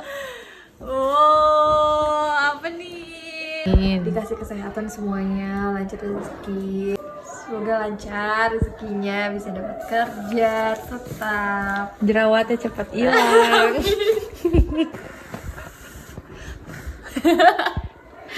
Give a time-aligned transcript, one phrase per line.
[0.82, 4.02] Oh, apa nih?
[4.02, 6.96] Dikasih kesehatan semuanya, lancar rezeki.
[7.22, 12.00] Semoga lancar rezekinya, bisa dapat kerja tetap.
[12.00, 13.76] Jerawatnya cepat hilang.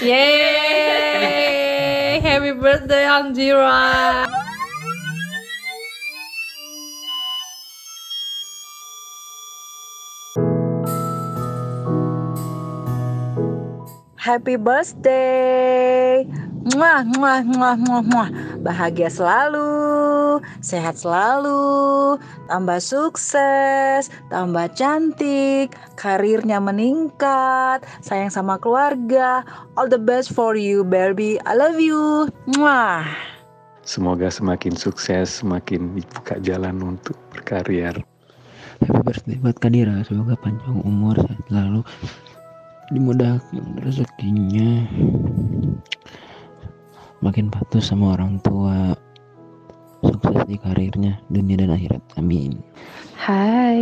[0.04, 0.98] Yeay!
[2.18, 4.26] Happy birthday Anjira!
[14.24, 16.24] Happy birthday.
[16.72, 18.30] Muah, muah, muah, muah, muah.
[18.64, 22.16] Bahagia selalu, sehat selalu,
[22.48, 29.44] tambah sukses, tambah cantik, karirnya meningkat, sayang sama keluarga.
[29.76, 31.36] All the best for you, Barbie.
[31.44, 32.32] I love you.
[32.56, 33.04] Muah.
[33.84, 38.00] Semoga semakin sukses, semakin dibuka jalan untuk berkarir.
[38.80, 41.84] Happy birthday buat Kadira, semoga panjang umur, sehat selalu,
[42.92, 44.84] dimudahkan rezekinya,
[47.24, 48.92] makin patuh sama orang tua,
[50.04, 52.02] sukses di karirnya, dunia dan akhirat.
[52.20, 52.60] Amin.
[53.16, 53.80] Hi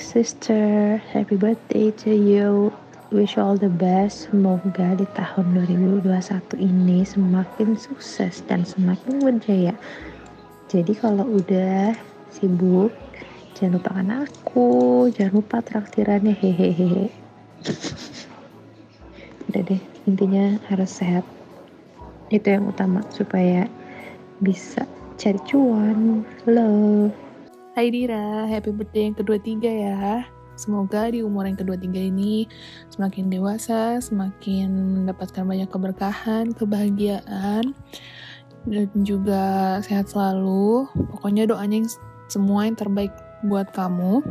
[0.00, 2.72] sister, happy birthday to you.
[3.08, 4.28] Wish all the best.
[4.28, 6.04] Semoga di tahun 2021
[6.60, 9.72] ini semakin sukses dan semakin berjaya.
[10.68, 11.96] Jadi kalau udah
[12.28, 12.92] sibuk,
[13.56, 14.68] jangan lupakan aku,
[15.16, 17.08] jangan lupa traktirannya hehehe.
[20.08, 21.20] Intinya harus sehat.
[22.32, 23.68] Itu yang utama supaya
[24.40, 24.88] bisa
[25.20, 26.24] cari cuan.
[26.48, 27.12] Love.
[27.76, 30.24] Hai Dira, happy birthday yang kedua tiga ya.
[30.56, 32.48] Semoga di umur yang kedua tiga ini
[32.88, 34.72] semakin dewasa, semakin
[35.04, 37.76] mendapatkan banyak keberkahan, kebahagiaan,
[38.64, 40.88] dan juga sehat selalu.
[41.12, 41.90] Pokoknya doanya yang
[42.32, 43.12] semua yang terbaik
[43.44, 44.24] buat kamu.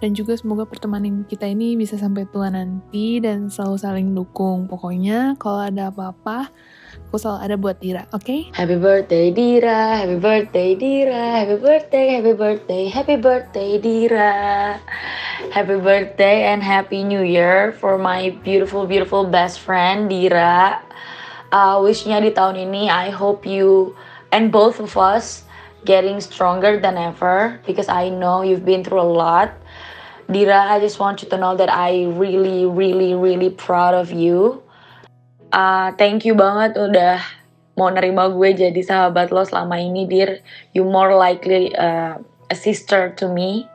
[0.00, 4.64] Dan juga semoga pertemanan kita ini bisa sampai tua nanti dan selalu saling dukung.
[4.64, 6.48] Pokoknya kalau ada apa-apa,
[7.12, 8.48] aku selalu ada buat Dira, oke?
[8.56, 14.34] Happy birthday Dira, happy birthday Dira, happy birthday, happy birthday, happy birthday Dira.
[15.52, 20.80] Happy birthday and happy new year for my beautiful beautiful best friend Dira.
[21.52, 23.92] Uh, wishnya di tahun ini I hope you
[24.32, 25.44] and both of us
[25.84, 29.52] getting stronger than ever because I know you've been through a lot.
[30.30, 34.62] Dira, I just want you to know that I really, really, really proud of you.
[35.50, 37.18] Uh, thank you banget udah
[37.74, 40.38] mau nerima gue jadi sahabat lo selama ini, Dir.
[40.70, 43.66] You more likely uh, a sister to me.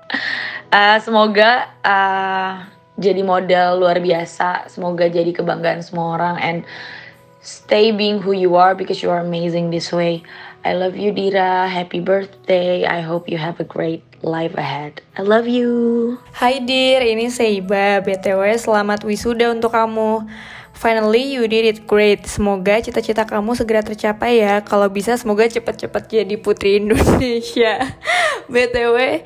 [0.72, 2.64] Uh, semoga uh,
[2.96, 4.72] jadi model luar biasa.
[4.72, 6.58] Semoga jadi kebanggaan semua orang and
[7.44, 10.24] stay being who you are because you are amazing this way.
[10.66, 11.70] I love you, Dira.
[11.70, 12.90] Happy birthday.
[12.90, 14.98] I hope you have a great life ahead.
[15.14, 16.18] I love you.
[16.34, 18.02] Hai Dir, ini Seiba.
[18.02, 20.25] BTW selamat wisuda untuk kamu.
[20.74, 22.25] Finally you did it great.
[22.25, 24.66] Semoga cita-cita kamu segera tercapai ya.
[24.66, 27.94] Kalau bisa semoga cepat-cepat jadi putri Indonesia.
[28.50, 29.22] BTW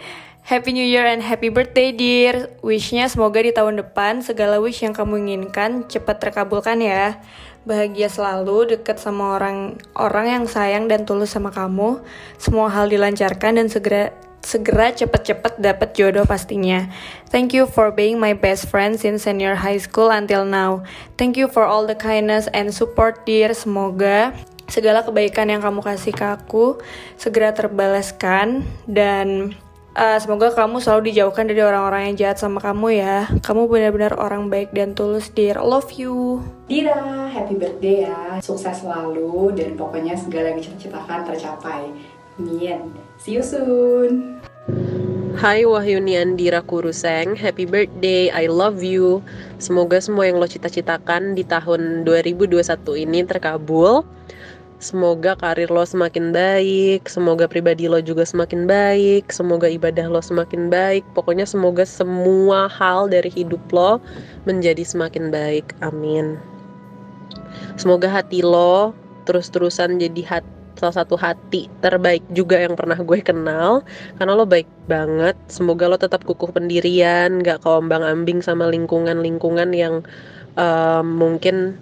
[0.50, 2.50] Happy New Year and happy birthday dear.
[2.66, 7.22] Wishnya semoga di tahun depan segala wish yang kamu inginkan cepat terkabulkan ya.
[7.70, 12.02] Bahagia selalu, dekat sama orang orang yang sayang dan tulus sama kamu.
[12.42, 14.10] Semua hal dilancarkan dan segera
[14.42, 16.90] segera cepet-cepet dapat jodoh pastinya.
[17.30, 20.82] Thank you for being my best friend since senior high school until now.
[21.22, 23.54] Thank you for all the kindness and support dear.
[23.54, 24.34] Semoga
[24.66, 26.82] segala kebaikan yang kamu kasih ke aku
[27.22, 29.54] segera terbalaskan dan
[29.96, 33.30] uh, semoga kamu selalu dijauhkan dari orang-orang yang jahat sama kamu ya.
[33.42, 35.62] Kamu benar-benar orang baik dan tulus, dear.
[35.62, 36.44] Love you.
[36.70, 38.42] Dira, happy birthday ya.
[38.44, 41.90] Sukses selalu dan pokoknya segala yang dicita-citakan tercapai.
[42.40, 42.94] Amin.
[43.20, 44.40] See you soon.
[45.40, 49.24] Hai Wahyuni Andira Kuruseng, happy birthday, I love you.
[49.56, 52.60] Semoga semua yang lo cita-citakan di tahun 2021
[53.08, 54.04] ini terkabul.
[54.80, 60.72] Semoga karir lo semakin baik, semoga pribadi lo juga semakin baik, semoga ibadah lo semakin
[60.72, 61.04] baik.
[61.12, 64.00] Pokoknya semoga semua hal dari hidup lo
[64.48, 65.76] menjadi semakin baik.
[65.84, 66.40] Amin.
[67.76, 68.96] Semoga hati lo
[69.28, 73.84] terus-terusan jadi hati salah satu hati terbaik juga yang pernah gue kenal
[74.16, 80.08] karena lo baik banget semoga lo tetap kukuh pendirian gak keombang ambing sama lingkungan-lingkungan yang
[80.56, 81.76] um, mungkin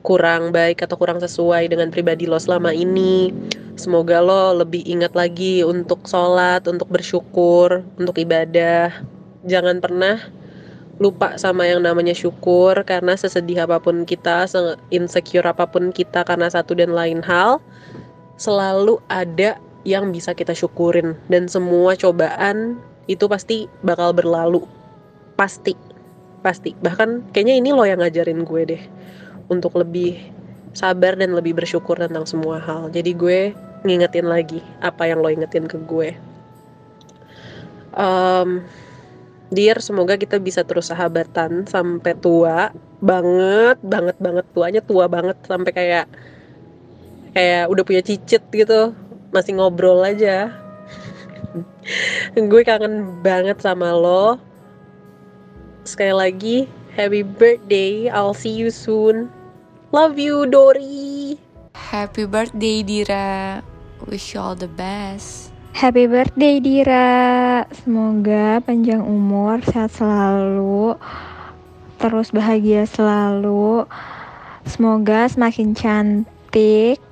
[0.00, 3.32] kurang baik atau kurang sesuai dengan pribadi lo selama ini.
[3.76, 8.92] Semoga lo lebih ingat lagi untuk sholat untuk bersyukur untuk ibadah.
[9.48, 10.20] Jangan pernah
[11.00, 14.44] lupa sama yang namanya syukur karena sesedih apa pun kita,
[14.92, 17.56] insecure apa pun kita karena satu dan lain hal,
[18.36, 19.56] selalu ada
[19.88, 21.16] yang bisa kita syukurin.
[21.32, 22.76] Dan semua cobaan
[23.08, 24.60] itu pasti bakal berlalu.
[25.40, 25.72] Pasti
[26.40, 28.82] pasti bahkan kayaknya ini lo yang ngajarin gue deh
[29.52, 30.16] untuk lebih
[30.72, 33.40] sabar dan lebih bersyukur tentang semua hal jadi gue
[33.84, 36.16] ngingetin lagi apa yang lo ingetin ke gue
[37.96, 38.64] um,
[39.50, 42.70] Dear, semoga kita bisa terus sahabatan sampai tua
[43.02, 46.06] banget, banget, banget tuanya tua banget sampai kayak
[47.34, 48.94] kayak udah punya cicit gitu,
[49.34, 50.54] masih ngobrol aja.
[52.38, 54.38] gue kangen banget sama lo.
[55.90, 56.56] Sekali lagi,
[56.94, 58.06] happy birthday.
[58.06, 59.26] I'll see you soon.
[59.90, 61.34] Love you, Dori.
[61.74, 63.58] Happy birthday Dira.
[64.06, 65.50] Wish you all the best.
[65.74, 67.66] Happy birthday Dira.
[67.74, 70.94] Semoga panjang umur, sehat selalu,
[71.98, 73.82] terus bahagia selalu.
[74.70, 77.02] Semoga semakin cantik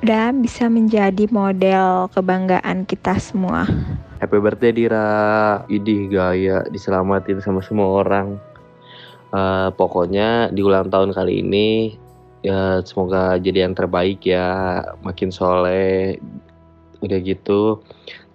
[0.00, 3.68] dan bisa menjadi model kebanggaan kita semua.
[4.22, 5.10] Happy birthday Dira.
[5.66, 8.38] Idih gaya diselamatin sama semua orang.
[9.34, 11.98] Uh, pokoknya di ulang tahun kali ini
[12.46, 16.22] ya semoga jadi yang terbaik ya, makin soleh,
[17.02, 17.82] udah gitu.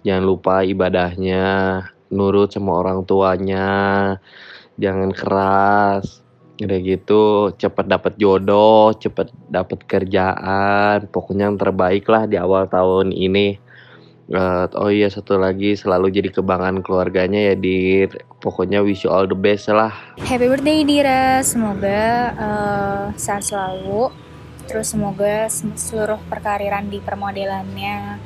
[0.04, 1.46] Jangan lupa ibadahnya
[2.12, 4.20] nurut sama orang tuanya.
[4.76, 6.20] Jangan keras
[6.60, 7.48] udah gitu.
[7.56, 11.08] Cepet dapet jodoh cepet dapet kerjaan.
[11.08, 13.67] Pokoknya yang terbaik lah di awal tahun ini
[14.32, 15.76] uh, oh iya satu lagi.
[15.76, 18.10] Selalu jadi kebanggaan keluarganya ya dir.
[18.38, 19.92] Pokoknya wish you all the best lah.
[20.22, 24.12] Happy birthday Dira semoga uh, sehat selalu.
[24.68, 28.20] Terus semoga seluruh perkariran di permodelannya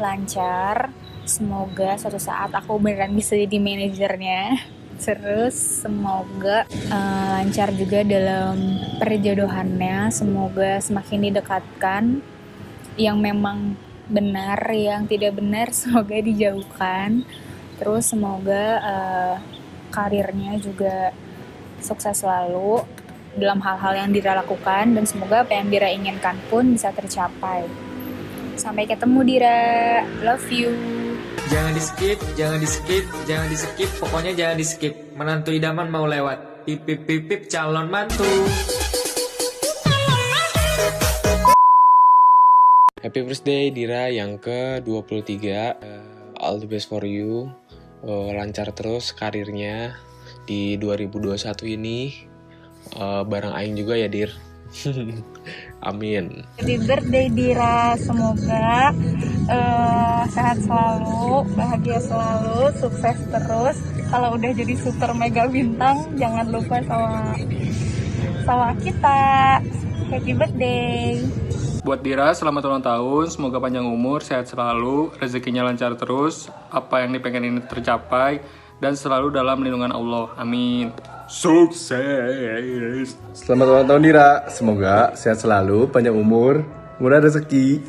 [0.00, 0.88] lancar.
[1.22, 4.56] Semoga suatu saat aku beneran bisa jadi manajernya.
[5.02, 10.10] Terus semoga uh, lancar juga dalam perjodohannya.
[10.10, 12.04] Semoga semakin didekatkan.
[12.96, 13.72] Yang memang
[14.12, 17.24] benar yang tidak benar semoga dijauhkan
[17.80, 19.36] terus semoga uh,
[19.90, 21.10] karirnya juga
[21.82, 22.84] sukses selalu
[23.36, 27.64] dalam hal-hal yang Dira lakukan dan semoga apa yang Dira inginkan pun bisa tercapai.
[28.60, 29.60] Sampai ketemu Dira.
[30.20, 30.70] Love you.
[31.48, 34.94] Jangan di skip, jangan di skip, jangan di skip, pokoknya jangan di skip.
[35.16, 36.64] Menantu idaman mau lewat.
[36.68, 38.28] Pip pip calon mantu.
[43.02, 45.66] Happy birthday Dira yang ke-23 uh,
[46.38, 47.50] All the best for you
[48.06, 49.98] uh, Lancar terus karirnya
[50.46, 51.34] di 2021
[51.74, 52.14] ini
[52.94, 54.30] uh, Bareng Aing juga ya Dir
[55.90, 56.46] Amin.
[56.62, 58.94] Happy birthday Dira, semoga
[59.50, 63.76] uh, sehat selalu, bahagia selalu, sukses terus.
[64.08, 67.36] Kalau udah jadi super mega bintang, jangan lupa sama
[68.48, 69.60] sama kita.
[70.08, 71.20] Happy birthday.
[71.82, 73.26] Buat Dira, selamat ulang tahun.
[73.26, 78.38] Semoga panjang umur, sehat selalu, rezekinya lancar terus, apa yang dipengen ini tercapai,
[78.78, 80.30] dan selalu dalam lindungan Allah.
[80.38, 80.94] Amin.
[81.26, 83.18] Sukses.
[83.34, 84.46] Selamat ulang tahun Dira.
[84.46, 86.62] Semoga sehat selalu, panjang umur,
[87.02, 87.82] murah rezeki,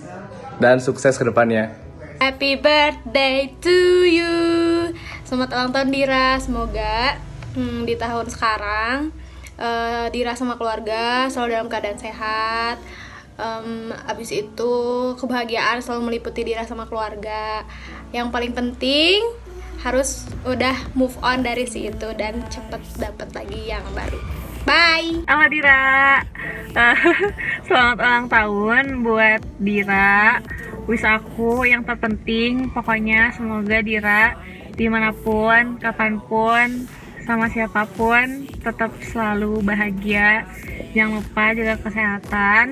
[0.57, 1.77] dan sukses ke depannya.
[2.17, 4.33] Happy birthday to you.
[5.21, 6.41] Selamat ulang tahun Dira.
[6.41, 7.21] Semoga
[7.53, 9.13] hmm, di tahun sekarang
[9.61, 12.81] uh, Dira sama keluarga selalu dalam keadaan sehat.
[13.33, 14.73] Um, abis itu
[15.17, 17.65] kebahagiaan selalu meliputi Dira sama keluarga.
[18.13, 19.21] Yang paling penting
[19.81, 24.21] harus udah move on dari si itu dan cepet dapet lagi yang baru.
[24.63, 25.25] Bye.
[25.27, 26.23] Halo Dira.
[26.71, 26.97] Uh,
[27.67, 30.39] selamat ulang tahun buat Dira.
[30.87, 34.37] Wis aku yang terpenting pokoknya semoga Dira
[34.73, 36.87] di mana pun, kapan pun,
[37.23, 40.47] sama siapa pun tetap selalu bahagia.
[40.93, 42.67] Jangan lupa jaga kesehatan,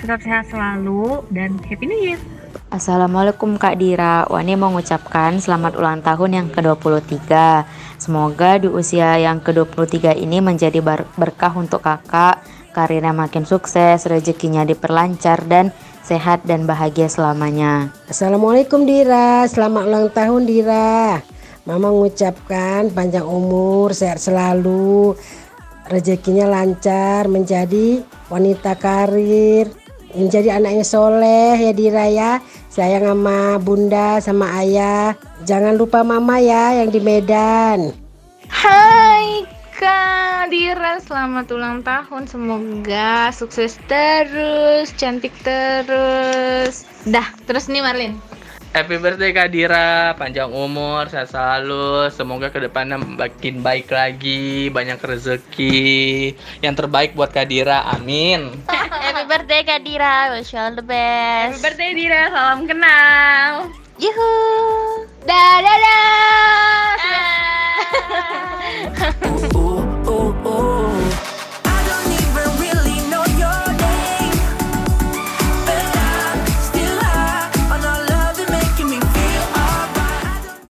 [0.00, 2.20] tetap sehat selalu dan happy new year.
[2.72, 7.18] Assalamualaikum Kak Dira, Wani mau mengucapkan selamat ulang tahun yang ke-23
[8.00, 10.80] Semoga di usia yang ke-23 ini menjadi
[11.20, 12.40] berkah untuk kakak.
[12.72, 15.68] Karirnya makin sukses, rezekinya diperlancar dan
[16.00, 17.92] sehat dan bahagia selamanya.
[18.08, 21.20] Assalamualaikum Dira, selamat ulang tahun Dira.
[21.68, 25.12] Mama mengucapkan panjang umur, sehat selalu.
[25.92, 28.00] Rezekinya lancar, menjadi
[28.32, 29.79] wanita karir
[30.14, 32.32] menjadi anaknya soleh ya Dira ya.
[32.70, 35.18] Sayang sama bunda sama ayah.
[35.42, 37.90] Jangan lupa mama ya yang di Medan.
[38.46, 41.02] Hai Kak Dira.
[41.02, 42.30] Selamat ulang tahun.
[42.30, 46.86] Semoga sukses terus cantik terus.
[47.04, 48.29] Dah terus nih Marlin
[48.70, 54.94] Happy birthday Kak Dira, panjang umur, sehat selalu, semoga ke depannya makin baik lagi, banyak
[55.02, 58.62] rezeki, yang terbaik buat Kak Dira, amin.
[58.70, 61.58] Happy birthday Kak Dira, wish you all the best.
[61.58, 63.74] Happy birthday Dira, salam kenal.
[63.98, 64.30] Yuhu.
[65.26, 65.58] Dadah.
[65.66, 66.78] dadah.